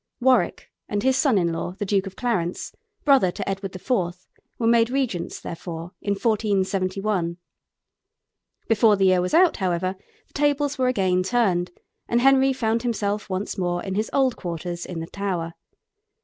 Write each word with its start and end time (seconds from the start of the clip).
Warwick 0.19 0.67
and 0.89 1.03
his 1.03 1.15
son 1.15 1.37
in 1.37 1.53
law, 1.53 1.73
the 1.77 1.85
Duke 1.85 2.07
of 2.07 2.15
Clarence, 2.15 2.71
brother 3.05 3.29
to 3.33 3.47
Edward 3.47 3.75
IV., 3.75 3.91
were 4.57 4.65
made 4.65 4.89
regents, 4.89 5.39
therefore, 5.39 5.91
in 6.01 6.13
1471. 6.13 7.37
Before 8.67 8.95
the 8.95 9.05
year 9.05 9.21
was 9.21 9.35
out, 9.35 9.57
however, 9.57 9.95
the 10.25 10.33
tables 10.33 10.79
were 10.79 10.87
again 10.87 11.21
turned, 11.21 11.69
and 12.07 12.19
Henry 12.19 12.51
found 12.51 12.81
himself 12.81 13.29
once 13.29 13.59
more 13.59 13.83
in 13.83 13.93
his 13.93 14.09
old 14.11 14.35
quarters 14.37 14.87
in 14.87 15.01
the 15.01 15.05
Tower. 15.05 15.53